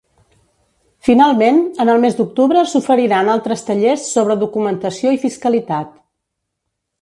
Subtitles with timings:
[1.09, 5.95] Finalment, en el mes d’octubre s’oferiran altres tallers sobre documentació i fiscalitat.